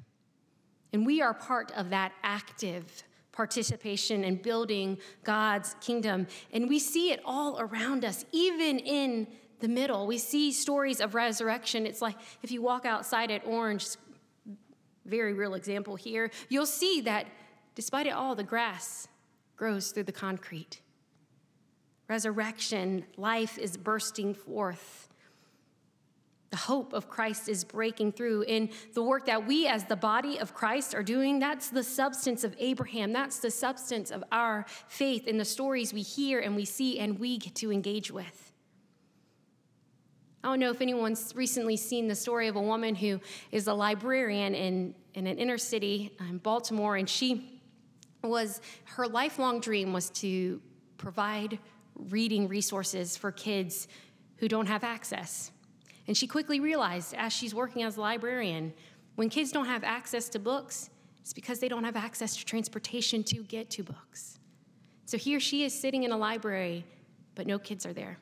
And 0.93 1.07
we 1.07 1.23
are 1.23 1.33
part 1.33 1.71
of 1.75 1.89
that 1.89 2.11
active 2.21 3.03
participation 3.31 4.23
in 4.23 4.35
building 4.35 4.99
God's 5.23 5.75
kingdom. 5.81 6.27
And 6.51 6.69
we 6.69 6.77
see 6.77 7.11
it 7.11 7.19
all 7.25 7.59
around 7.59 8.05
us, 8.05 8.25
even 8.31 8.77
in 8.77 9.25
the 9.63 9.69
middle. 9.69 10.05
We 10.05 10.17
see 10.17 10.51
stories 10.51 10.99
of 10.99 11.15
resurrection. 11.15 11.85
It's 11.85 12.01
like 12.01 12.17
if 12.41 12.51
you 12.51 12.61
walk 12.61 12.85
outside 12.85 13.31
at 13.31 13.47
Orange, 13.47 13.87
very 15.05 15.31
real 15.31 15.53
example 15.53 15.95
here, 15.95 16.31
you'll 16.49 16.65
see 16.65 16.99
that 17.01 17.27
despite 17.73 18.05
it 18.05 18.09
all, 18.09 18.35
the 18.35 18.43
grass 18.43 19.07
grows 19.55 19.91
through 19.91 20.03
the 20.03 20.11
concrete. 20.11 20.81
Resurrection, 22.09 23.05
life 23.15 23.57
is 23.57 23.77
bursting 23.77 24.33
forth. 24.33 25.07
The 26.49 26.57
hope 26.57 26.91
of 26.91 27.07
Christ 27.07 27.47
is 27.47 27.63
breaking 27.63 28.11
through 28.11 28.41
in 28.41 28.69
the 28.93 29.01
work 29.01 29.25
that 29.27 29.47
we, 29.47 29.65
as 29.65 29.85
the 29.85 29.95
body 29.95 30.39
of 30.39 30.53
Christ, 30.53 30.93
are 30.93 31.03
doing. 31.03 31.39
That's 31.39 31.69
the 31.69 31.83
substance 31.83 32.43
of 32.43 32.53
Abraham. 32.59 33.13
That's 33.13 33.39
the 33.39 33.49
substance 33.49 34.11
of 34.11 34.25
our 34.29 34.65
faith 34.89 35.25
in 35.25 35.37
the 35.37 35.45
stories 35.45 35.93
we 35.93 36.01
hear 36.01 36.41
and 36.41 36.53
we 36.53 36.65
see 36.65 36.99
and 36.99 37.17
we 37.17 37.37
get 37.37 37.55
to 37.55 37.71
engage 37.71 38.11
with. 38.11 38.42
I 40.43 40.49
don't 40.49 40.59
know 40.59 40.71
if 40.71 40.81
anyone's 40.81 41.33
recently 41.35 41.77
seen 41.77 42.09
the 42.09 42.15
story 42.15 42.49
of 42.49 42.57
a 42.57 42.61
woman 42.61 42.95
who 42.95 43.21
is 43.51 43.67
a 43.67 43.73
librarian 43.73 44.53
in, 44.53 44.93
in 45.13 45.25
an 45.25 45.37
inner 45.37 45.57
city 45.57 46.11
in 46.19 46.39
Baltimore, 46.39 46.97
and 46.97 47.09
she 47.09 47.61
was, 48.21 48.59
her 48.83 49.07
lifelong 49.07 49.61
dream 49.61 49.93
was 49.93 50.09
to 50.09 50.61
provide 50.97 51.59
reading 52.09 52.49
resources 52.49 53.15
for 53.15 53.31
kids 53.31 53.87
who 54.37 54.49
don't 54.49 54.65
have 54.65 54.83
access. 54.83 55.51
And 56.07 56.17
she 56.17 56.27
quickly 56.27 56.59
realized 56.59 57.13
as 57.13 57.31
she's 57.31 57.55
working 57.55 57.83
as 57.83 57.95
a 57.95 58.01
librarian, 58.01 58.73
when 59.15 59.29
kids 59.29 59.51
don't 59.51 59.67
have 59.67 59.85
access 59.85 60.27
to 60.29 60.39
books, 60.39 60.89
it's 61.21 61.31
because 61.31 61.59
they 61.59 61.69
don't 61.69 61.85
have 61.85 61.95
access 61.95 62.35
to 62.35 62.43
transportation 62.43 63.23
to 63.25 63.43
get 63.43 63.69
to 63.71 63.83
books. 63.83 64.39
So 65.05 65.17
here 65.17 65.39
she 65.39 65.63
is 65.63 65.77
sitting 65.77 66.03
in 66.03 66.11
a 66.11 66.17
library, 66.17 66.83
but 67.35 67.47
no 67.47 67.57
kids 67.59 67.85
are 67.85 67.93
there. 67.93 68.17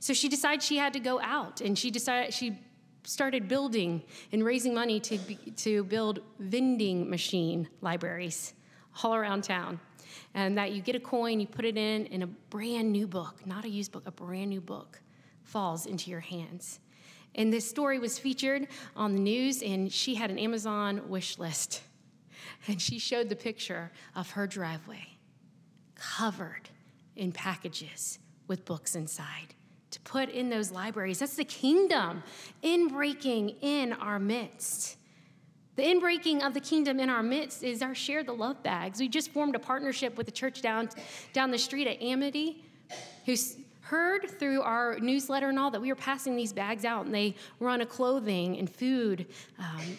So 0.00 0.12
she 0.12 0.28
decided 0.28 0.62
she 0.62 0.76
had 0.76 0.92
to 0.92 1.00
go 1.00 1.20
out, 1.20 1.60
and 1.60 1.78
she 1.78 1.90
decided 1.90 2.34
she 2.34 2.58
started 3.04 3.48
building 3.48 4.02
and 4.32 4.44
raising 4.44 4.74
money 4.74 5.00
to, 5.00 5.18
to 5.56 5.84
build 5.84 6.20
vending 6.38 7.08
machine 7.08 7.68
libraries 7.80 8.52
all 9.02 9.14
around 9.14 9.44
town. 9.44 9.80
And 10.34 10.58
that 10.58 10.72
you 10.72 10.82
get 10.82 10.94
a 10.94 11.00
coin, 11.00 11.40
you 11.40 11.46
put 11.46 11.64
it 11.64 11.76
in, 11.76 12.06
and 12.08 12.22
a 12.22 12.26
brand 12.26 12.92
new 12.92 13.06
book, 13.06 13.46
not 13.46 13.64
a 13.64 13.68
used 13.68 13.92
book, 13.92 14.02
a 14.06 14.10
brand 14.10 14.50
new 14.50 14.60
book 14.60 15.00
falls 15.42 15.86
into 15.86 16.10
your 16.10 16.20
hands. 16.20 16.80
And 17.34 17.52
this 17.52 17.68
story 17.68 17.98
was 17.98 18.18
featured 18.18 18.68
on 18.96 19.14
the 19.14 19.20
news, 19.20 19.62
and 19.62 19.92
she 19.92 20.14
had 20.14 20.30
an 20.30 20.38
Amazon 20.38 21.08
wish 21.08 21.38
list. 21.38 21.82
And 22.66 22.80
she 22.80 22.98
showed 22.98 23.28
the 23.28 23.36
picture 23.36 23.92
of 24.14 24.30
her 24.32 24.46
driveway 24.46 25.06
covered 25.94 26.68
in 27.16 27.32
packages 27.32 28.18
with 28.46 28.64
books 28.64 28.94
inside 28.94 29.54
to 29.90 30.00
put 30.00 30.28
in 30.28 30.50
those 30.50 30.70
libraries. 30.70 31.18
That's 31.18 31.36
the 31.36 31.44
kingdom 31.44 32.22
in 32.62 32.88
breaking 32.88 33.50
in 33.60 33.92
our 33.94 34.18
midst. 34.18 34.96
The 35.76 35.84
inbreaking 35.84 36.44
of 36.44 36.54
the 36.54 36.60
kingdom 36.60 36.98
in 36.98 37.08
our 37.08 37.22
midst 37.22 37.62
is 37.62 37.82
our 37.82 37.94
share 37.94 38.24
the 38.24 38.32
love 38.32 38.64
bags. 38.64 38.98
We 38.98 39.08
just 39.08 39.30
formed 39.30 39.54
a 39.54 39.60
partnership 39.60 40.16
with 40.16 40.26
the 40.26 40.32
church 40.32 40.60
down, 40.60 40.88
down 41.32 41.52
the 41.52 41.58
street 41.58 41.86
at 41.86 42.02
Amity, 42.02 42.64
who's 43.24 43.56
heard 43.82 44.28
through 44.28 44.60
our 44.62 44.98
newsletter 44.98 45.48
and 45.48 45.58
all 45.58 45.70
that 45.70 45.80
we 45.80 45.88
were 45.88 45.94
passing 45.94 46.34
these 46.34 46.52
bags 46.52 46.84
out, 46.84 47.06
and 47.06 47.14
they 47.14 47.36
run 47.60 47.80
a 47.80 47.86
clothing 47.86 48.58
and 48.58 48.68
food 48.68 49.26
um, 49.60 49.96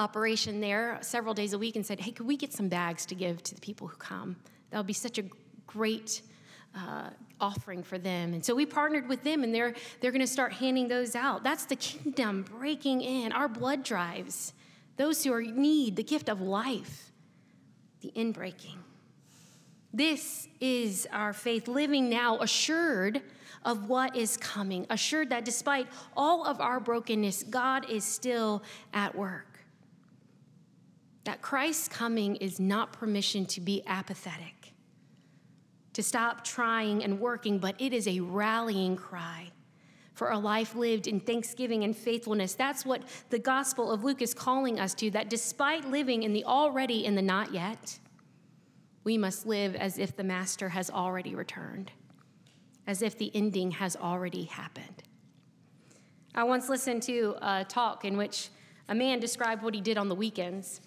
operation 0.00 0.60
there 0.60 0.98
several 1.00 1.32
days 1.32 1.52
a 1.52 1.58
week 1.58 1.76
and 1.76 1.86
said, 1.86 2.00
Hey, 2.00 2.10
could 2.10 2.26
we 2.26 2.36
get 2.36 2.52
some 2.52 2.68
bags 2.68 3.06
to 3.06 3.14
give 3.14 3.40
to 3.44 3.54
the 3.54 3.60
people 3.60 3.86
who 3.86 3.96
come? 3.98 4.34
That 4.70 4.78
would 4.78 4.86
be 4.88 4.92
such 4.92 5.16
a 5.18 5.24
great 5.66 6.22
uh, 6.76 7.10
offering 7.40 7.82
for 7.82 7.98
them. 7.98 8.34
And 8.34 8.44
so 8.44 8.54
we 8.54 8.66
partnered 8.66 9.08
with 9.08 9.22
them, 9.24 9.42
and 9.44 9.54
they're, 9.54 9.74
they're 10.00 10.12
going 10.12 10.20
to 10.20 10.26
start 10.26 10.52
handing 10.52 10.88
those 10.88 11.14
out. 11.14 11.42
That's 11.42 11.64
the 11.64 11.76
kingdom 11.76 12.44
breaking 12.58 13.02
in, 13.02 13.32
our 13.32 13.48
blood 13.48 13.82
drives, 13.82 14.52
those 14.96 15.24
who 15.24 15.32
are 15.32 15.42
need 15.42 15.96
the 15.96 16.02
gift 16.02 16.28
of 16.28 16.40
life, 16.40 17.12
the 18.00 18.12
inbreaking. 18.16 18.76
This 19.92 20.48
is 20.60 21.06
our 21.12 21.32
faith, 21.32 21.68
living 21.68 22.08
now 22.08 22.38
assured 22.38 23.20
of 23.64 23.88
what 23.88 24.16
is 24.16 24.36
coming, 24.36 24.86
assured 24.88 25.30
that 25.30 25.44
despite 25.44 25.86
all 26.16 26.46
of 26.46 26.60
our 26.60 26.80
brokenness, 26.80 27.44
God 27.44 27.88
is 27.90 28.04
still 28.04 28.62
at 28.94 29.14
work. 29.14 29.60
That 31.24 31.42
Christ's 31.42 31.88
coming 31.88 32.36
is 32.36 32.58
not 32.58 32.92
permission 32.92 33.46
to 33.46 33.60
be 33.60 33.82
apathetic, 33.86 34.61
to 35.92 36.02
stop 36.02 36.44
trying 36.44 37.04
and 37.04 37.20
working, 37.20 37.58
but 37.58 37.74
it 37.78 37.92
is 37.92 38.08
a 38.08 38.20
rallying 38.20 38.96
cry 38.96 39.52
for 40.14 40.30
a 40.30 40.38
life 40.38 40.74
lived 40.74 41.06
in 41.06 41.20
thanksgiving 41.20 41.84
and 41.84 41.96
faithfulness. 41.96 42.54
That's 42.54 42.84
what 42.84 43.02
the 43.30 43.38
Gospel 43.38 43.90
of 43.90 44.04
Luke 44.04 44.22
is 44.22 44.34
calling 44.34 44.78
us 44.78 44.94
to, 44.94 45.10
that 45.12 45.30
despite 45.30 45.90
living 45.90 46.22
in 46.22 46.32
the 46.32 46.44
already 46.44 47.06
and 47.06 47.16
the 47.16 47.22
not 47.22 47.52
yet, 47.52 47.98
we 49.04 49.18
must 49.18 49.46
live 49.46 49.74
as 49.74 49.98
if 49.98 50.14
the 50.14 50.22
Master 50.22 50.68
has 50.68 50.90
already 50.90 51.34
returned, 51.34 51.90
as 52.86 53.02
if 53.02 53.16
the 53.18 53.30
ending 53.34 53.72
has 53.72 53.96
already 53.96 54.44
happened. 54.44 55.02
I 56.34 56.44
once 56.44 56.68
listened 56.68 57.02
to 57.04 57.34
a 57.42 57.64
talk 57.64 58.04
in 58.04 58.16
which 58.16 58.48
a 58.88 58.94
man 58.94 59.18
described 59.18 59.62
what 59.62 59.74
he 59.74 59.80
did 59.80 59.98
on 59.98 60.08
the 60.08 60.14
weekends. 60.14 60.80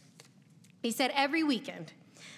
He 0.82 0.92
said, 0.92 1.12
Every 1.14 1.44
weekend, 1.44 1.94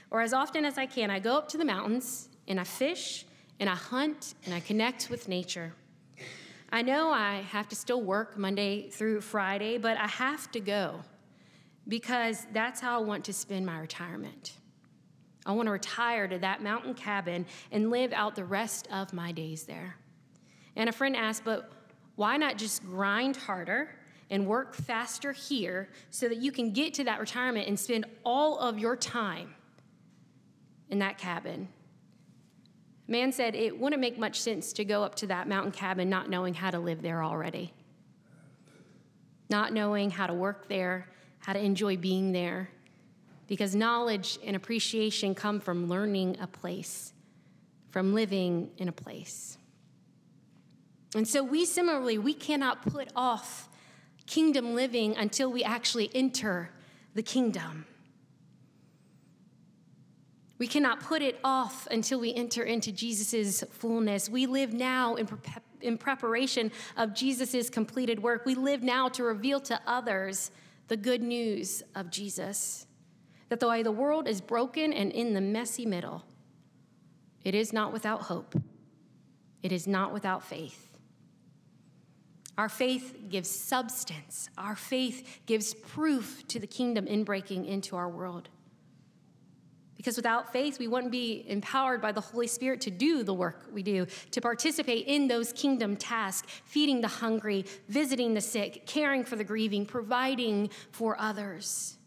or 0.09 0.21
as 0.21 0.33
often 0.33 0.65
as 0.65 0.77
I 0.77 0.85
can, 0.85 1.11
I 1.11 1.19
go 1.19 1.37
up 1.37 1.47
to 1.49 1.57
the 1.57 1.65
mountains 1.65 2.29
and 2.47 2.59
I 2.59 2.63
fish 2.63 3.25
and 3.59 3.69
I 3.69 3.75
hunt 3.75 4.35
and 4.45 4.53
I 4.53 4.59
connect 4.59 5.09
with 5.09 5.27
nature. 5.27 5.73
I 6.69 6.81
know 6.81 7.11
I 7.11 7.41
have 7.49 7.69
to 7.69 7.75
still 7.75 8.01
work 8.01 8.37
Monday 8.37 8.89
through 8.89 9.21
Friday, 9.21 9.77
but 9.77 9.97
I 9.97 10.07
have 10.07 10.51
to 10.51 10.59
go 10.59 11.01
because 11.87 12.45
that's 12.51 12.81
how 12.81 12.99
I 12.99 13.03
want 13.03 13.25
to 13.25 13.33
spend 13.33 13.65
my 13.65 13.79
retirement. 13.79 14.53
I 15.45 15.53
want 15.53 15.67
to 15.67 15.71
retire 15.71 16.27
to 16.27 16.37
that 16.39 16.61
mountain 16.61 16.93
cabin 16.93 17.45
and 17.71 17.89
live 17.89 18.11
out 18.11 18.35
the 18.35 18.43
rest 18.43 18.89
of 18.91 19.13
my 19.13 19.31
days 19.31 19.63
there. 19.63 19.95
And 20.75 20.89
a 20.89 20.91
friend 20.91 21.15
asked, 21.15 21.45
but 21.45 21.71
why 22.15 22.35
not 22.35 22.57
just 22.57 22.85
grind 22.85 23.37
harder 23.37 23.89
and 24.29 24.45
work 24.45 24.75
faster 24.75 25.31
here 25.31 25.87
so 26.09 26.27
that 26.27 26.39
you 26.39 26.51
can 26.51 26.71
get 26.71 26.93
to 26.95 27.05
that 27.05 27.21
retirement 27.21 27.67
and 27.67 27.79
spend 27.79 28.05
all 28.25 28.59
of 28.59 28.77
your 28.77 28.97
time 28.97 29.55
in 30.89 30.99
that 30.99 31.17
cabin? 31.17 31.69
Man 33.07 33.31
said 33.31 33.55
it 33.55 33.79
wouldn't 33.79 34.01
make 34.01 34.17
much 34.17 34.39
sense 34.39 34.73
to 34.73 34.85
go 34.85 35.03
up 35.03 35.15
to 35.15 35.27
that 35.27 35.47
mountain 35.47 35.71
cabin 35.71 36.09
not 36.09 36.29
knowing 36.29 36.53
how 36.53 36.71
to 36.71 36.79
live 36.79 37.01
there 37.01 37.23
already, 37.23 37.73
not 39.49 39.71
knowing 39.73 40.09
how 40.11 40.27
to 40.27 40.33
work 40.33 40.67
there, 40.67 41.07
how 41.39 41.53
to 41.53 41.59
enjoy 41.59 41.95
being 41.95 42.33
there 42.33 42.69
because 43.47 43.73
knowledge 43.73 44.37
and 44.43 44.55
appreciation 44.55 45.33
come 45.33 45.59
from 45.59 45.87
learning 45.87 46.37
a 46.41 46.47
place, 46.47 47.13
from 47.89 48.13
living 48.13 48.69
in 48.77 48.89
a 48.89 48.91
place. 48.91 49.57
And 51.15 51.27
so 51.27 51.41
we 51.41 51.65
similarly, 51.65 52.17
we 52.17 52.33
cannot 52.33 52.81
put 52.83 53.09
off 53.15 53.69
kingdom 54.25 54.75
living 54.75 55.15
until 55.15 55.49
we 55.49 55.63
actually 55.63 56.11
enter 56.13 56.71
the 57.15 57.23
kingdom. 57.23 57.85
We 60.59 60.67
cannot 60.67 61.01
put 61.01 61.21
it 61.21 61.39
off 61.43 61.87
until 61.91 62.19
we 62.19 62.33
enter 62.33 62.63
into 62.63 62.91
Jesus' 62.91 63.63
fullness. 63.71 64.29
We 64.29 64.47
live 64.47 64.73
now 64.73 65.15
in, 65.15 65.27
pre- 65.27 65.39
in 65.81 65.97
preparation 65.97 66.71
of 66.95 67.13
Jesus' 67.13 67.69
completed 67.69 68.21
work. 68.21 68.45
We 68.45 68.55
live 68.55 68.81
now 68.81 69.07
to 69.09 69.23
reveal 69.23 69.59
to 69.61 69.79
others 69.85 70.51
the 70.87 70.97
good 70.97 71.21
news 71.21 71.83
of 71.95 72.09
Jesus 72.09 72.87
that 73.49 73.59
though 73.59 73.81
the 73.83 73.91
world 73.91 74.27
is 74.27 74.41
broken 74.41 74.91
and 74.93 75.11
in 75.11 75.33
the 75.33 75.41
messy 75.41 75.85
middle, 75.85 76.23
it 77.43 77.55
is 77.55 77.71
not 77.71 77.93
without 77.93 78.23
hope. 78.23 78.55
It 79.63 79.71
is 79.71 79.87
not 79.87 80.13
without 80.13 80.43
faith. 80.43 80.83
Our 82.57 82.69
faith 82.69 83.15
gives 83.29 83.49
substance. 83.49 84.49
Our 84.57 84.75
faith 84.75 85.41
gives 85.45 85.73
proof 85.73 86.47
to 86.47 86.59
the 86.59 86.67
kingdom 86.67 87.05
inbreaking 87.05 87.67
into 87.67 87.95
our 87.95 88.09
world. 88.09 88.49
Because 89.97 90.15
without 90.15 90.53
faith, 90.53 90.77
we 90.77 90.87
wouldn't 90.87 91.11
be 91.11 91.43
empowered 91.47 92.01
by 92.01 92.11
the 92.11 92.21
Holy 92.21 92.45
Spirit 92.45 92.79
to 92.81 92.91
do 92.91 93.23
the 93.23 93.33
work 93.33 93.67
we 93.71 93.81
do, 93.81 94.05
to 94.31 94.39
participate 94.39 95.07
in 95.07 95.27
those 95.27 95.51
kingdom 95.51 95.97
tasks, 95.97 96.47
feeding 96.65 97.01
the 97.01 97.07
hungry, 97.07 97.65
visiting 97.89 98.35
the 98.35 98.41
sick, 98.41 98.85
caring 98.85 99.25
for 99.25 99.35
the 99.35 99.43
grieving, 99.43 99.87
providing 99.87 100.69
for 100.91 101.19
others. 101.19 101.97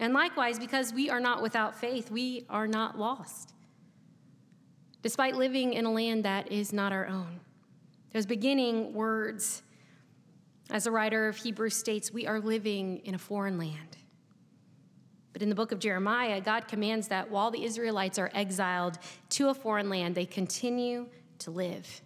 And 0.00 0.14
likewise, 0.14 0.58
because 0.58 0.92
we 0.92 1.10
are 1.10 1.20
not 1.20 1.42
without 1.42 1.76
faith, 1.76 2.10
we 2.10 2.46
are 2.48 2.66
not 2.66 2.98
lost. 2.98 3.52
Despite 5.02 5.36
living 5.36 5.74
in 5.74 5.84
a 5.84 5.92
land 5.92 6.24
that 6.24 6.50
is 6.50 6.72
not 6.72 6.92
our 6.92 7.06
own. 7.06 7.40
Those 8.12 8.24
beginning 8.24 8.94
words, 8.94 9.62
as 10.70 10.84
the 10.84 10.90
writer 10.90 11.28
of 11.28 11.36
Hebrews 11.36 11.76
states, 11.76 12.10
we 12.10 12.26
are 12.26 12.40
living 12.40 12.98
in 13.04 13.14
a 13.14 13.18
foreign 13.18 13.58
land. 13.58 13.97
But 15.32 15.42
in 15.42 15.48
the 15.48 15.54
book 15.54 15.72
of 15.72 15.78
Jeremiah, 15.78 16.40
God 16.40 16.68
commands 16.68 17.08
that 17.08 17.30
while 17.30 17.50
the 17.50 17.64
Israelites 17.64 18.18
are 18.18 18.30
exiled 18.34 18.98
to 19.30 19.48
a 19.50 19.54
foreign 19.54 19.88
land, 19.88 20.14
they 20.14 20.26
continue 20.26 21.06
to 21.40 21.50
live. 21.50 22.02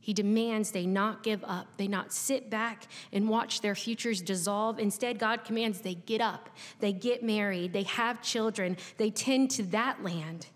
He 0.00 0.12
demands 0.12 0.70
they 0.70 0.86
not 0.86 1.22
give 1.22 1.42
up, 1.44 1.78
they 1.78 1.88
not 1.88 2.12
sit 2.12 2.50
back 2.50 2.86
and 3.12 3.28
watch 3.28 3.62
their 3.62 3.74
futures 3.74 4.20
dissolve. 4.20 4.78
Instead, 4.78 5.18
God 5.18 5.44
commands 5.44 5.80
they 5.80 5.94
get 5.94 6.20
up, 6.20 6.50
they 6.80 6.92
get 6.92 7.22
married, 7.22 7.72
they 7.72 7.84
have 7.84 8.20
children, 8.20 8.76
they 8.98 9.10
tend 9.10 9.50
to 9.52 9.62
that 9.64 10.04
land, 10.04 10.48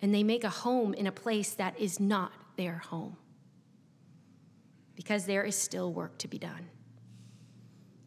and 0.00 0.14
they 0.14 0.24
make 0.24 0.44
a 0.44 0.48
home 0.48 0.94
in 0.94 1.06
a 1.06 1.12
place 1.12 1.52
that 1.54 1.78
is 1.78 2.00
not 2.00 2.32
their 2.56 2.78
home. 2.78 3.16
because 4.94 5.26
there 5.26 5.44
is 5.44 5.54
still 5.54 5.92
work 5.92 6.16
to 6.18 6.26
be 6.26 6.38
done. 6.38 6.68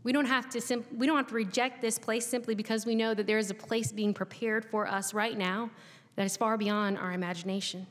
We 0.03 0.11
don't 0.11 0.25
have 0.25 0.49
to 0.51 0.61
sim- 0.61 0.85
we 0.95 1.07
don't 1.07 1.17
have 1.17 1.27
to 1.27 1.35
reject 1.35 1.81
this 1.81 1.99
place 1.99 2.25
simply 2.25 2.55
because 2.55 2.85
we 2.85 2.95
know 2.95 3.13
that 3.13 3.27
there 3.27 3.37
is 3.37 3.51
a 3.51 3.53
place 3.53 3.91
being 3.91 4.13
prepared 4.13 4.65
for 4.65 4.87
us 4.87 5.13
right 5.13 5.37
now 5.37 5.69
that 6.15 6.25
is 6.25 6.37
far 6.37 6.57
beyond 6.57 6.97
our 6.97 7.11
imagination. 7.11 7.85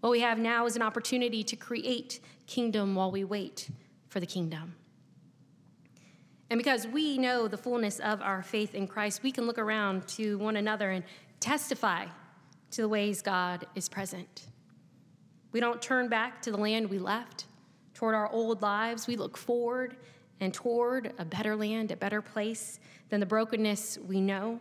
What 0.00 0.10
we 0.10 0.20
have 0.20 0.38
now 0.38 0.66
is 0.66 0.76
an 0.76 0.82
opportunity 0.82 1.42
to 1.44 1.56
create 1.56 2.20
kingdom 2.46 2.94
while 2.94 3.10
we 3.10 3.24
wait 3.24 3.68
for 4.08 4.18
the 4.18 4.26
kingdom. 4.26 4.74
And 6.48 6.58
because 6.58 6.86
we 6.86 7.16
know 7.16 7.46
the 7.46 7.56
fullness 7.56 8.00
of 8.00 8.20
our 8.22 8.42
faith 8.42 8.74
in 8.74 8.88
Christ, 8.88 9.22
we 9.22 9.30
can 9.30 9.46
look 9.46 9.58
around 9.58 10.08
to 10.08 10.36
one 10.38 10.56
another 10.56 10.90
and 10.90 11.04
testify 11.38 12.06
to 12.72 12.82
the 12.82 12.88
ways 12.88 13.22
God 13.22 13.66
is 13.74 13.88
present. 13.88 14.46
We 15.52 15.60
don't 15.60 15.80
turn 15.80 16.08
back 16.08 16.42
to 16.42 16.50
the 16.50 16.56
land 16.56 16.90
we 16.90 16.98
left, 16.98 17.46
toward 17.94 18.14
our 18.14 18.30
old 18.32 18.62
lives. 18.62 19.06
We 19.06 19.16
look 19.16 19.36
forward 19.36 19.96
and 20.40 20.54
toward 20.54 21.12
a 21.18 21.24
better 21.24 21.54
land, 21.54 21.90
a 21.90 21.96
better 21.96 22.22
place 22.22 22.80
than 23.10 23.20
the 23.20 23.26
brokenness 23.26 23.98
we 24.06 24.20
know. 24.20 24.60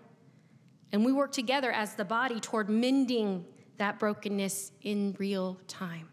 And 0.91 1.05
we 1.05 1.13
work 1.13 1.31
together 1.31 1.71
as 1.71 1.95
the 1.95 2.05
body 2.05 2.39
toward 2.39 2.69
mending 2.69 3.45
that 3.77 3.97
brokenness 3.97 4.73
in 4.81 5.15
real 5.17 5.57
time, 5.67 6.09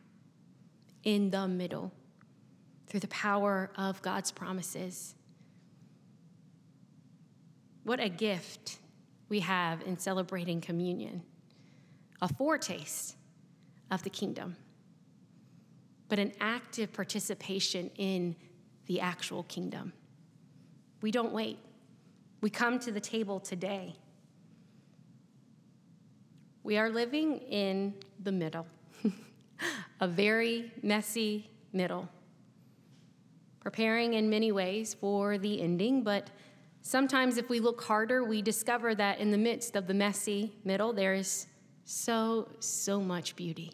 in 1.03 1.31
the 1.31 1.49
middle, 1.49 1.93
through 2.87 3.01
the 3.01 3.09
power 3.09 3.71
of 3.77 4.01
God's 4.03 4.31
promises. 4.31 5.15
What 7.83 7.99
a 8.01 8.09
gift 8.09 8.79
we 9.29 9.41
have 9.41 9.83
in 9.83 9.99
celebrating 9.99 10.61
communion, 10.61 11.23
a 12.23 12.33
foretaste 12.33 13.17
of 13.91 14.05
the 14.05 14.11
kingdom, 14.11 14.57
but 16.09 16.21
an 16.21 16.33
active 16.41 16.93
participation 16.93 17.91
in 17.97 18.37
the 18.87 19.01
actual 19.01 19.43
kingdom. 19.45 19.93
We 21.01 21.11
don't 21.11 21.33
wait. 21.33 21.59
We 22.41 22.51
come 22.51 22.79
to 22.81 22.93
the 22.93 23.01
table 23.01 23.41
today. 23.41 23.97
We 26.63 26.79
are 26.79 26.91
living 26.91 27.39
in 27.39 27.95
the 28.23 28.33
middle, 28.33 28.67
a 30.01 30.09
very 30.09 30.73
messy 30.83 31.51
middle, 31.73 32.09
preparing 33.61 34.15
in 34.15 34.29
many 34.29 34.51
ways 34.53 34.95
for 34.95 35.39
the 35.39 35.63
ending, 35.63 36.03
but 36.03 36.31
Sometimes, 36.87 37.37
if 37.37 37.49
we 37.49 37.59
look 37.59 37.83
harder, 37.83 38.23
we 38.23 38.43
discover 38.43 38.95
that 38.95 39.19
in 39.19 39.33
the 39.33 39.37
midst 39.37 39.75
of 39.75 39.89
the 39.89 39.93
messy 39.93 40.53
middle, 40.63 40.93
there 40.93 41.15
is 41.15 41.49
so, 41.85 42.49
so 42.61 43.01
much 43.01 43.35
beauty. 43.35 43.73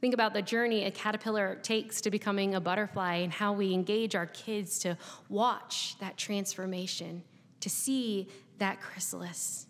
Think 0.00 0.14
about 0.14 0.32
the 0.32 0.42
journey 0.42 0.84
a 0.84 0.90
caterpillar 0.90 1.56
takes 1.62 2.00
to 2.02 2.10
becoming 2.10 2.54
a 2.54 2.60
butterfly 2.60 3.16
and 3.16 3.32
how 3.32 3.52
we 3.52 3.72
engage 3.74 4.14
our 4.14 4.26
kids 4.26 4.78
to 4.80 4.96
watch 5.28 5.96
that 5.98 6.16
transformation, 6.16 7.24
to 7.60 7.68
see 7.68 8.28
that 8.58 8.80
chrysalis. 8.80 9.66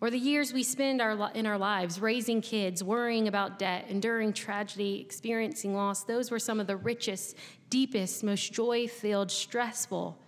Or 0.00 0.10
the 0.10 0.18
years 0.18 0.52
we 0.52 0.62
spend 0.62 1.00
our, 1.00 1.30
in 1.32 1.46
our 1.46 1.58
lives 1.58 2.00
raising 2.00 2.40
kids, 2.40 2.82
worrying 2.82 3.28
about 3.28 3.58
debt, 3.58 3.86
enduring 3.88 4.32
tragedy, 4.32 5.00
experiencing 5.00 5.74
loss, 5.74 6.04
those 6.04 6.30
were 6.30 6.38
some 6.38 6.58
of 6.58 6.66
the 6.66 6.76
richest, 6.76 7.36
deepest, 7.70 8.24
most 8.24 8.52
joy 8.52 8.86
filled, 8.88 9.30
stressful 9.30 10.18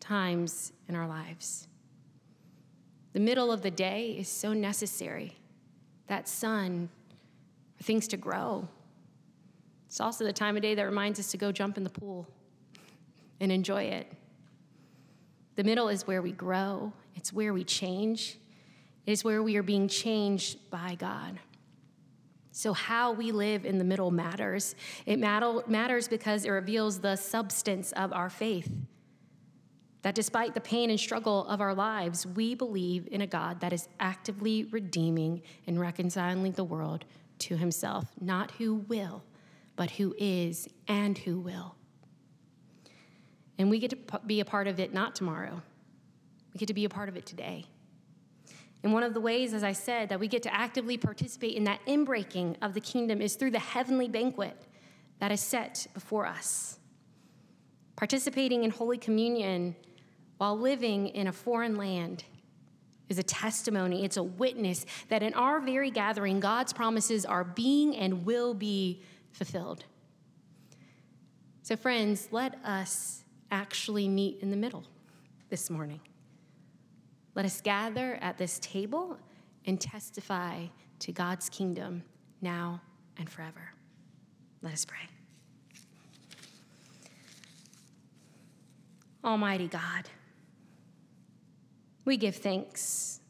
times 0.00 0.72
in 0.88 0.94
our 0.94 1.08
lives. 1.08 1.68
The 3.12 3.20
middle 3.20 3.50
of 3.50 3.62
the 3.62 3.70
day 3.70 4.16
is 4.18 4.28
so 4.28 4.52
necessary. 4.52 5.38
That 6.06 6.28
sun 6.28 6.88
things 7.82 8.08
to 8.08 8.16
grow. 8.16 8.68
It's 9.86 10.00
also 10.00 10.24
the 10.24 10.32
time 10.32 10.56
of 10.56 10.62
day 10.62 10.74
that 10.74 10.82
reminds 10.82 11.18
us 11.18 11.30
to 11.30 11.36
go 11.36 11.50
jump 11.52 11.76
in 11.76 11.84
the 11.84 11.90
pool 11.90 12.28
and 13.40 13.50
enjoy 13.50 13.84
it. 13.84 14.06
The 15.56 15.64
middle 15.64 15.88
is 15.88 16.06
where 16.06 16.22
we 16.22 16.32
grow, 16.32 16.92
it's 17.16 17.32
where 17.32 17.52
we 17.52 17.64
change, 17.64 18.38
it 19.06 19.12
is 19.12 19.24
where 19.24 19.42
we 19.42 19.56
are 19.56 19.62
being 19.62 19.88
changed 19.88 20.70
by 20.70 20.96
God. 20.98 21.40
So, 22.52 22.72
how 22.72 23.12
we 23.12 23.32
live 23.32 23.64
in 23.64 23.78
the 23.78 23.84
middle 23.84 24.10
matters. 24.10 24.74
It 25.06 25.18
matters 25.18 26.08
because 26.08 26.44
it 26.44 26.50
reveals 26.50 26.98
the 26.98 27.14
substance 27.16 27.92
of 27.92 28.12
our 28.12 28.28
faith. 28.28 28.70
That 30.02 30.14
despite 30.14 30.54
the 30.54 30.60
pain 30.60 30.90
and 30.90 30.98
struggle 30.98 31.46
of 31.46 31.60
our 31.60 31.74
lives, 31.74 32.26
we 32.26 32.54
believe 32.54 33.08
in 33.10 33.20
a 33.20 33.26
God 33.26 33.60
that 33.60 33.72
is 33.72 33.88
actively 34.00 34.64
redeeming 34.64 35.42
and 35.66 35.78
reconciling 35.78 36.52
the 36.52 36.64
world 36.64 37.04
to 37.40 37.56
himself, 37.56 38.06
not 38.20 38.52
who 38.52 38.74
will, 38.74 39.22
but 39.76 39.92
who 39.92 40.14
is 40.18 40.68
and 40.86 41.16
who 41.18 41.38
will. 41.38 41.74
And 43.58 43.70
we 43.70 43.78
get 43.78 43.90
to 43.90 44.20
be 44.26 44.40
a 44.40 44.44
part 44.44 44.66
of 44.66 44.78
it 44.78 44.92
not 44.92 45.14
tomorrow, 45.14 45.62
we 46.52 46.58
get 46.58 46.66
to 46.66 46.74
be 46.74 46.84
a 46.84 46.88
part 46.88 47.08
of 47.08 47.16
it 47.16 47.26
today. 47.26 47.66
And 48.82 48.92
one 48.92 49.02
of 49.02 49.12
the 49.12 49.20
ways, 49.20 49.54
as 49.54 49.64
I 49.64 49.72
said, 49.72 50.08
that 50.08 50.20
we 50.20 50.28
get 50.28 50.44
to 50.44 50.54
actively 50.54 50.96
participate 50.96 51.56
in 51.56 51.64
that 51.64 51.84
inbreaking 51.86 52.56
of 52.62 52.74
the 52.74 52.80
kingdom 52.80 53.20
is 53.20 53.34
through 53.34 53.50
the 53.50 53.58
heavenly 53.58 54.08
banquet 54.08 54.56
that 55.18 55.32
is 55.32 55.40
set 55.40 55.86
before 55.94 56.26
us. 56.26 56.78
Participating 57.96 58.62
in 58.62 58.70
Holy 58.70 58.96
Communion 58.96 59.74
while 60.38 60.56
living 60.56 61.08
in 61.08 61.26
a 61.26 61.32
foreign 61.32 61.76
land 61.76 62.22
is 63.08 63.18
a 63.18 63.22
testimony, 63.22 64.04
it's 64.04 64.16
a 64.16 64.22
witness 64.22 64.84
that 65.08 65.22
in 65.22 65.34
our 65.34 65.60
very 65.60 65.90
gathering, 65.90 66.40
God's 66.40 66.72
promises 66.72 67.24
are 67.24 67.44
being 67.44 67.96
and 67.96 68.24
will 68.24 68.54
be 68.54 69.02
fulfilled. 69.32 69.84
So, 71.62 71.76
friends, 71.76 72.28
let 72.30 72.58
us 72.64 73.24
actually 73.50 74.08
meet 74.08 74.40
in 74.40 74.50
the 74.50 74.56
middle 74.56 74.84
this 75.48 75.70
morning. 75.70 76.00
Let 77.34 77.44
us 77.44 77.60
gather 77.60 78.18
at 78.20 78.36
this 78.38 78.58
table 78.58 79.16
and 79.64 79.80
testify 79.80 80.66
to 81.00 81.12
God's 81.12 81.48
kingdom 81.48 82.02
now 82.40 82.80
and 83.16 83.28
forever. 83.28 83.72
Let 84.62 84.72
us 84.72 84.84
pray. 84.84 84.98
Almighty 89.24 89.68
God, 89.68 90.08
we 92.08 92.16
give 92.16 92.36
thanks 92.36 93.20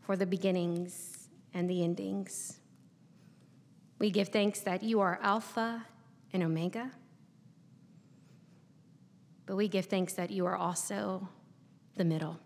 for 0.00 0.16
the 0.16 0.24
beginnings 0.24 1.28
and 1.52 1.68
the 1.68 1.84
endings. 1.84 2.58
We 3.98 4.10
give 4.10 4.28
thanks 4.28 4.60
that 4.60 4.82
you 4.82 5.00
are 5.00 5.18
Alpha 5.20 5.84
and 6.32 6.42
Omega. 6.42 6.90
But 9.44 9.56
we 9.56 9.68
give 9.68 9.84
thanks 9.84 10.14
that 10.14 10.30
you 10.30 10.46
are 10.46 10.56
also 10.56 11.28
the 11.94 12.04
middle. 12.06 12.40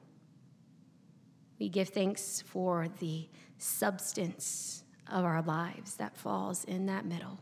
We 1.60 1.68
give 1.68 1.90
thanks 1.90 2.42
for 2.44 2.88
the 2.98 3.28
substance 3.56 4.82
of 5.12 5.24
our 5.24 5.42
lives 5.42 5.94
that 5.94 6.16
falls 6.16 6.64
in 6.64 6.86
that 6.86 7.06
middle, 7.06 7.38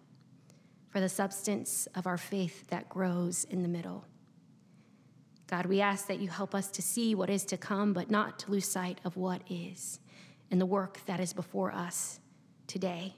for 0.90 1.00
the 1.00 1.08
substance 1.08 1.88
of 1.94 2.06
our 2.06 2.18
faith 2.18 2.68
that 2.68 2.90
grows 2.90 3.44
in 3.44 3.62
the 3.62 3.68
middle. 3.68 4.04
God, 5.46 5.66
we 5.66 5.80
ask 5.80 6.07
that 6.07 6.20
you 6.20 6.28
help 6.28 6.54
us 6.54 6.68
to 6.70 6.83
see 6.83 7.14
what 7.14 7.28
is 7.30 7.44
to 7.46 7.57
come, 7.57 7.92
but 7.92 8.11
not 8.11 8.38
to 8.40 8.50
lose 8.50 8.66
sight 8.66 9.00
of 9.04 9.16
what 9.16 9.42
is 9.48 10.00
and 10.50 10.61
the 10.61 10.66
work 10.66 11.00
that 11.07 11.20
is 11.20 11.33
before 11.33 11.72
us 11.72 12.20
today. 12.66 13.14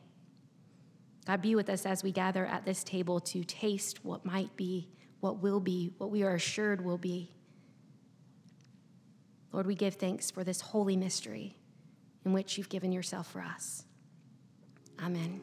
God, 1.26 1.42
be 1.42 1.54
with 1.54 1.68
us 1.68 1.86
as 1.86 2.02
we 2.02 2.12
gather 2.12 2.46
at 2.46 2.64
this 2.64 2.84
table 2.84 3.20
to 3.20 3.44
taste 3.44 4.04
what 4.04 4.24
might 4.24 4.56
be, 4.56 4.88
what 5.20 5.42
will 5.42 5.60
be, 5.60 5.92
what 5.98 6.10
we 6.10 6.22
are 6.22 6.34
assured 6.34 6.84
will 6.84 6.98
be. 6.98 7.30
Lord, 9.52 9.66
we 9.66 9.74
give 9.74 9.94
thanks 9.94 10.30
for 10.30 10.44
this 10.44 10.60
holy 10.60 10.96
mystery 10.96 11.56
in 12.24 12.32
which 12.32 12.58
you've 12.58 12.68
given 12.68 12.92
yourself 12.92 13.30
for 13.30 13.40
us. 13.40 13.84
Amen. 15.02 15.40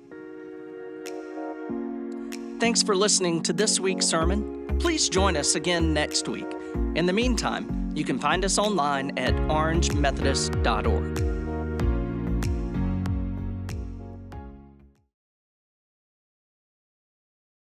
Thanks 2.60 2.82
for 2.82 2.96
listening 2.96 3.44
to 3.44 3.54
this 3.54 3.80
week's 3.80 4.06
sermon. 4.06 4.63
Please 4.84 5.08
join 5.08 5.38
us 5.38 5.56
again 5.56 5.94
next 5.94 6.28
week. 6.28 6.46
In 6.96 7.06
the 7.06 7.14
meantime, 7.14 7.90
you 7.96 8.04
can 8.04 8.20
find 8.20 8.44
us 8.44 8.58
online 8.58 9.18
at 9.18 9.34
orangemethodist.org. 9.34 11.33